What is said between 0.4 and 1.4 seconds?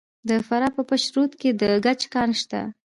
فراه په پشت رود